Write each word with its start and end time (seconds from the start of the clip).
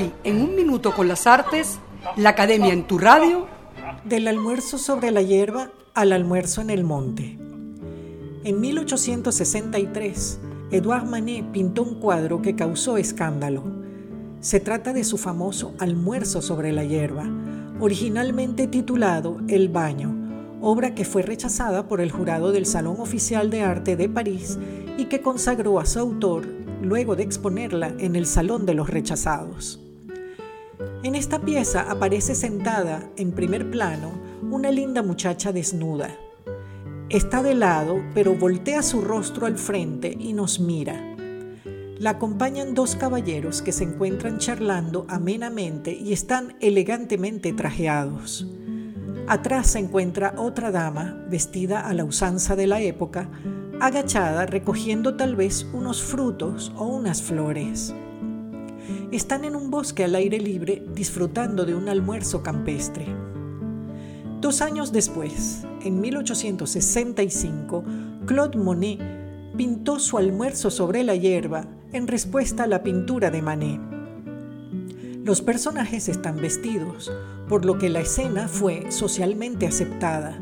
Hoy, 0.00 0.12
en 0.24 0.40
un 0.40 0.56
minuto 0.56 0.94
con 0.94 1.08
las 1.08 1.26
artes, 1.26 1.78
la 2.16 2.30
Academia 2.30 2.72
en 2.72 2.86
tu 2.86 2.96
radio. 2.96 3.46
Del 4.04 4.28
almuerzo 4.28 4.78
sobre 4.78 5.10
la 5.10 5.20
hierba 5.20 5.72
al 5.92 6.12
almuerzo 6.12 6.62
en 6.62 6.70
el 6.70 6.84
monte. 6.84 7.38
En 8.44 8.60
1863, 8.62 10.38
Edouard 10.70 11.04
Manet 11.04 11.44
pintó 11.52 11.82
un 11.82 12.00
cuadro 12.00 12.40
que 12.40 12.56
causó 12.56 12.96
escándalo. 12.96 13.62
Se 14.40 14.58
trata 14.58 14.94
de 14.94 15.04
su 15.04 15.18
famoso 15.18 15.74
Almuerzo 15.78 16.40
sobre 16.40 16.72
la 16.72 16.84
hierba, 16.84 17.28
originalmente 17.78 18.68
titulado 18.68 19.36
El 19.48 19.68
baño, 19.68 20.16
obra 20.62 20.94
que 20.94 21.04
fue 21.04 21.20
rechazada 21.20 21.88
por 21.88 22.00
el 22.00 22.10
jurado 22.10 22.52
del 22.52 22.64
Salón 22.64 22.96
Oficial 23.00 23.50
de 23.50 23.64
Arte 23.64 23.96
de 23.96 24.08
París 24.08 24.58
y 24.96 25.06
que 25.06 25.20
consagró 25.20 25.78
a 25.78 25.84
su 25.84 25.98
autor 25.98 26.46
luego 26.80 27.16
de 27.16 27.22
exponerla 27.24 27.92
en 27.98 28.16
el 28.16 28.24
Salón 28.24 28.64
de 28.64 28.72
los 28.72 28.88
Rechazados. 28.88 29.78
En 31.02 31.14
esta 31.14 31.40
pieza 31.40 31.90
aparece 31.90 32.34
sentada 32.34 33.08
en 33.16 33.32
primer 33.32 33.70
plano 33.70 34.12
una 34.50 34.70
linda 34.70 35.02
muchacha 35.02 35.50
desnuda. 35.50 36.10
Está 37.08 37.42
de 37.42 37.54
lado, 37.54 38.02
pero 38.12 38.34
voltea 38.34 38.82
su 38.82 39.00
rostro 39.00 39.46
al 39.46 39.56
frente 39.56 40.14
y 40.18 40.34
nos 40.34 40.60
mira. 40.60 41.16
La 41.98 42.10
acompañan 42.10 42.74
dos 42.74 42.96
caballeros 42.96 43.62
que 43.62 43.72
se 43.72 43.84
encuentran 43.84 44.36
charlando 44.36 45.06
amenamente 45.08 45.92
y 45.92 46.12
están 46.12 46.56
elegantemente 46.60 47.54
trajeados. 47.54 48.46
Atrás 49.26 49.68
se 49.68 49.78
encuentra 49.78 50.34
otra 50.36 50.70
dama, 50.70 51.24
vestida 51.30 51.80
a 51.80 51.94
la 51.94 52.04
usanza 52.04 52.56
de 52.56 52.66
la 52.66 52.82
época, 52.82 53.30
agachada 53.80 54.44
recogiendo 54.44 55.16
tal 55.16 55.34
vez 55.34 55.66
unos 55.72 56.02
frutos 56.02 56.72
o 56.76 56.84
unas 56.84 57.22
flores. 57.22 57.94
Están 59.12 59.44
en 59.44 59.56
un 59.56 59.70
bosque 59.70 60.04
al 60.04 60.14
aire 60.14 60.38
libre 60.38 60.84
disfrutando 60.94 61.64
de 61.64 61.74
un 61.74 61.88
almuerzo 61.88 62.42
campestre. 62.42 63.06
Dos 64.40 64.62
años 64.62 64.92
después, 64.92 65.66
en 65.82 66.00
1865, 66.00 67.84
Claude 68.26 68.58
Monet 68.58 68.98
pintó 69.56 69.98
su 69.98 70.16
almuerzo 70.16 70.70
sobre 70.70 71.04
la 71.04 71.14
hierba 71.14 71.66
en 71.92 72.06
respuesta 72.06 72.64
a 72.64 72.66
la 72.66 72.82
pintura 72.82 73.30
de 73.30 73.42
Manet. 73.42 73.80
Los 75.24 75.42
personajes 75.42 76.08
están 76.08 76.36
vestidos, 76.36 77.12
por 77.48 77.66
lo 77.66 77.76
que 77.78 77.90
la 77.90 78.00
escena 78.00 78.48
fue 78.48 78.90
socialmente 78.90 79.66
aceptada. 79.66 80.40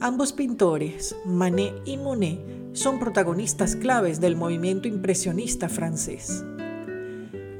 Ambos 0.00 0.34
pintores, 0.34 1.16
Manet 1.24 1.74
y 1.86 1.96
Monet, 1.96 2.40
son 2.74 2.98
protagonistas 2.98 3.76
claves 3.76 4.20
del 4.20 4.36
movimiento 4.36 4.88
impresionista 4.88 5.68
francés. 5.68 6.44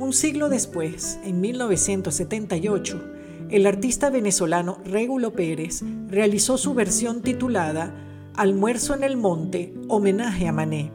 Un 0.05 0.13
siglo 0.13 0.51
después, 0.51 1.19
en 1.25 1.41
1978, 1.41 3.01
el 3.49 3.65
artista 3.65 4.11
venezolano 4.11 4.77
Régulo 4.85 5.33
Pérez 5.33 5.83
realizó 6.09 6.59
su 6.59 6.75
versión 6.75 7.23
titulada 7.23 7.95
Almuerzo 8.35 8.95
en 8.95 9.03
el 9.03 9.17
Monte, 9.17 9.73
homenaje 9.89 10.47
a 10.47 10.53
Manet. 10.53 10.93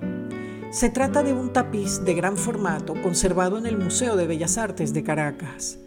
Se 0.70 0.92
trata 0.92 1.24
de 1.24 1.34
un 1.34 1.52
tapiz 1.52 2.06
de 2.06 2.14
gran 2.14 2.38
formato 2.38 2.94
conservado 3.02 3.58
en 3.58 3.66
el 3.66 3.80
Museo 3.80 4.16
de 4.16 4.28
Bellas 4.28 4.60
Artes 4.60 4.94
de 4.94 5.02
Caracas. 5.02 5.80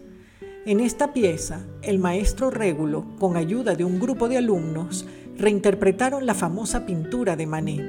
En 0.65 0.81
esta 0.81 1.13
pieza, 1.13 1.65
el 1.81 1.99
maestro 1.99 2.49
Régulo, 2.49 3.05
con 3.19 3.37
ayuda 3.37 3.73
de 3.75 3.85
un 3.85 4.01
grupo 4.01 4.27
de 4.27 4.35
alumnos, 4.35 5.07
reinterpretaron 5.37 6.25
la 6.25 6.33
famosa 6.33 6.85
pintura 6.85 7.37
de 7.37 7.47
Manet. 7.47 7.85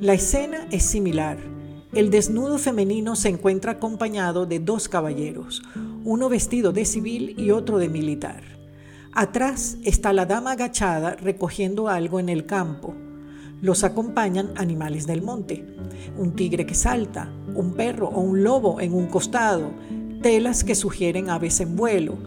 La 0.00 0.14
escena 0.14 0.66
es 0.72 0.82
similar. 0.82 1.38
El 1.92 2.10
desnudo 2.10 2.58
femenino 2.58 3.16
se 3.16 3.30
encuentra 3.30 3.72
acompañado 3.72 4.46
de 4.46 4.60
dos 4.60 4.88
caballeros, 4.88 5.60
uno 6.04 6.28
vestido 6.28 6.70
de 6.70 6.84
civil 6.84 7.34
y 7.36 7.50
otro 7.50 7.78
de 7.78 7.88
militar. 7.88 8.44
Atrás 9.12 9.76
está 9.82 10.12
la 10.12 10.24
dama 10.24 10.52
agachada 10.52 11.16
recogiendo 11.16 11.88
algo 11.88 12.20
en 12.20 12.28
el 12.28 12.46
campo. 12.46 12.94
Los 13.60 13.82
acompañan 13.82 14.50
animales 14.54 15.08
del 15.08 15.20
monte, 15.20 15.66
un 16.16 16.36
tigre 16.36 16.64
que 16.64 16.76
salta, 16.76 17.28
un 17.56 17.74
perro 17.74 18.06
o 18.06 18.20
un 18.20 18.44
lobo 18.44 18.80
en 18.80 18.94
un 18.94 19.08
costado, 19.08 19.72
telas 20.22 20.62
que 20.62 20.76
sugieren 20.76 21.28
aves 21.28 21.58
en 21.58 21.74
vuelo, 21.74 22.18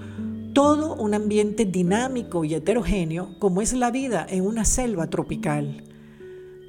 todo 0.51 0.93
un 0.95 1.13
ambiente 1.13 1.63
dinámico 1.63 2.43
y 2.43 2.53
heterogéneo 2.53 3.39
como 3.39 3.61
es 3.61 3.71
la 3.71 3.91
vida 3.91 4.27
en 4.29 4.45
una 4.45 4.65
selva 4.65 5.07
tropical. 5.07 5.85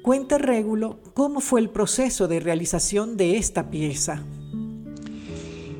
Cuenta 0.01 0.37
Régulo 0.37 0.99
cómo 1.15 1.39
fue 1.39 1.61
el 1.61 1.69
proceso 1.69 2.27
de 2.27 2.41
realización 2.41 3.15
de 3.15 3.37
esta 3.37 3.69
pieza. 3.71 4.21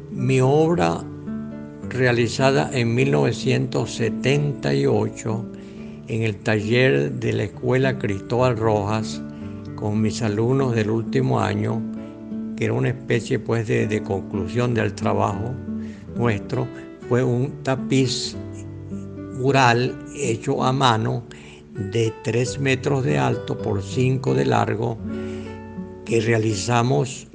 Mi 0.09 0.39
obra 0.39 1.03
realizada 1.89 2.69
en 2.71 2.95
1978 2.95 5.45
en 6.07 6.21
el 6.23 6.37
taller 6.37 7.11
de 7.11 7.33
la 7.33 7.43
Escuela 7.43 7.99
Cristóbal 7.99 8.55
Rojas 8.55 9.21
con 9.75 10.01
mis 10.01 10.21
alumnos 10.21 10.73
del 10.73 10.89
último 10.89 11.41
año, 11.41 11.81
que 12.55 12.63
era 12.63 12.73
una 12.73 12.87
especie 12.87 13.37
pues 13.37 13.67
de, 13.67 13.87
de 13.87 14.01
conclusión 14.01 14.73
del 14.73 14.93
trabajo 14.93 15.53
nuestro, 16.15 16.65
fue 17.09 17.25
un 17.25 17.61
tapiz 17.61 18.37
mural 19.37 19.99
hecho 20.15 20.63
a 20.63 20.71
mano 20.71 21.23
de 21.75 22.13
3 22.23 22.59
metros 22.59 23.03
de 23.03 23.17
alto 23.17 23.57
por 23.57 23.83
5 23.83 24.33
de 24.33 24.45
largo 24.45 24.97
que 26.05 26.21
realizamos 26.21 27.27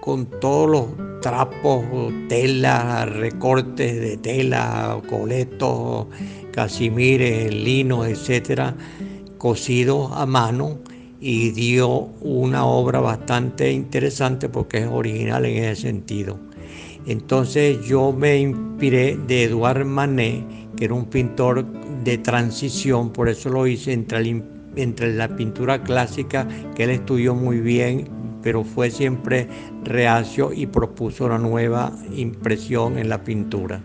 con 0.00 0.26
todos 0.26 0.68
los 0.68 1.20
trapos, 1.22 1.84
tela, 2.28 3.06
recortes 3.06 4.00
de 4.00 4.16
tela, 4.18 5.00
coletos, 5.08 6.06
casimires, 6.52 7.54
lino, 7.54 8.04
etcétera, 8.04 8.76
cosidos 9.38 10.10
a 10.12 10.26
mano 10.26 10.78
y 11.20 11.50
dio 11.52 12.08
una 12.20 12.66
obra 12.66 13.00
bastante 13.00 13.72
interesante 13.72 14.48
porque 14.48 14.78
es 14.78 14.86
original 14.86 15.46
en 15.46 15.64
ese 15.64 15.82
sentido. 15.82 16.38
Entonces 17.06 17.82
yo 17.86 18.12
me 18.12 18.38
inspiré 18.38 19.16
de 19.26 19.44
Eduard 19.44 19.84
Manet, 19.84 20.44
que 20.76 20.86
era 20.86 20.94
un 20.94 21.06
pintor 21.06 21.64
de 22.04 22.18
transición, 22.18 23.10
por 23.10 23.28
eso 23.28 23.48
lo 23.48 23.66
hice 23.66 23.92
entre, 23.92 25.14
la 25.14 25.36
pintura 25.36 25.82
clásica, 25.82 26.46
que 26.74 26.84
él 26.84 26.90
estudió 26.90 27.34
muy 27.34 27.60
bien, 27.60 28.08
pero 28.42 28.62
fue 28.62 28.90
siempre 28.90 29.48
reacio 29.82 30.52
y 30.52 30.66
propuso 30.66 31.24
una 31.24 31.38
nueva 31.38 31.92
impresión 32.14 32.98
en 32.98 33.08
la 33.08 33.24
pintura. 33.24 33.82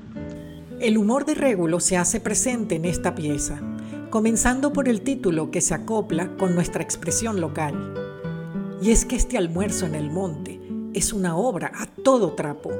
El 0.80 0.97
humor 0.97 1.25
de 1.25 1.35
Régulo 1.35 1.80
se 1.80 1.97
hace 1.97 2.19
presente 2.19 2.75
en 2.75 2.85
esta 2.85 3.16
pieza, 3.16 3.62
comenzando 4.09 4.74
por 4.74 4.88
el 4.88 5.01
título 5.01 5.51
que 5.51 5.62
se 5.62 5.74
acopla 5.74 6.36
con 6.38 6.56
nuestra 6.56 6.84
expresión 6.84 7.40
local. 7.41 7.94
Y 8.81 8.91
es 8.91 9.06
que 9.06 9.16
este 9.16 9.38
almuerzo 9.38 9.86
en 9.86 9.96
el 9.96 10.09
monte 10.09 10.59
es 10.94 11.14
una 11.14 11.36
obra 11.36 11.72
a 11.76 11.86
todo 11.86 12.34
trapo, 12.34 12.72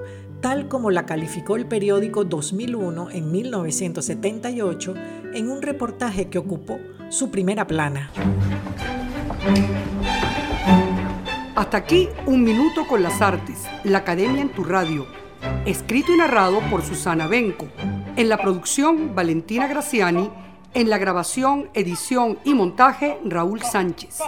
tal 0.42 0.68
como 0.68 0.92
la 0.92 1.06
calificó 1.06 1.56
el 1.56 1.66
periódico 1.66 2.24
2001 2.24 3.12
en 3.12 3.32
1978 3.32 4.94
en 5.34 5.52
un 5.52 5.62
reportaje 5.62 6.30
que 6.30 6.38
ocupó 6.38 6.80
su 7.10 7.30
primera 7.30 7.68
plana. 7.68 8.12
Hasta 11.56 11.78
aquí 11.78 12.08
un 12.26 12.44
minuto 12.44 12.88
con 12.88 13.04
las 13.04 13.22
artes, 13.22 13.66
la 13.84 14.00
Academia 14.00 14.42
en 14.42 14.50
tu 14.50 14.64
radio, 14.64 15.06
escrito 15.66 16.14
y 16.14 16.18
narrado 16.18 16.62
por 16.70 16.82
Susana 16.84 17.28
Benco, 17.28 17.68
en 18.16 18.30
la 18.30 18.38
producción 18.38 19.14
Valentina 19.14 19.68
Graciani, 19.68 20.32
en 20.74 20.90
la 20.90 20.98
grabación, 20.98 21.70
edición 21.74 22.40
y 22.44 22.54
montaje 22.54 23.20
Raúl 23.26 23.62
Sánchez. 23.62 24.20